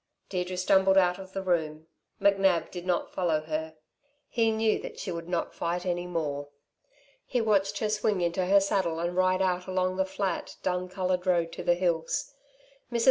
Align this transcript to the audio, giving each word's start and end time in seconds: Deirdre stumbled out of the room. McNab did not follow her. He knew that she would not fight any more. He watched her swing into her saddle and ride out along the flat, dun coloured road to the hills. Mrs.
Deirdre 0.29 0.57
stumbled 0.57 0.97
out 0.97 1.19
of 1.19 1.33
the 1.33 1.43
room. 1.43 1.85
McNab 2.19 2.71
did 2.71 2.87
not 2.87 3.13
follow 3.13 3.41
her. 3.41 3.75
He 4.27 4.49
knew 4.49 4.81
that 4.81 4.97
she 4.97 5.11
would 5.11 5.29
not 5.29 5.53
fight 5.53 5.85
any 5.85 6.07
more. 6.07 6.49
He 7.23 7.39
watched 7.39 7.77
her 7.77 7.89
swing 7.89 8.19
into 8.19 8.47
her 8.47 8.59
saddle 8.59 8.99
and 8.99 9.15
ride 9.15 9.43
out 9.43 9.67
along 9.67 9.97
the 9.97 10.05
flat, 10.05 10.55
dun 10.63 10.89
coloured 10.89 11.27
road 11.27 11.51
to 11.51 11.63
the 11.63 11.75
hills. 11.75 12.33
Mrs. 12.91 12.99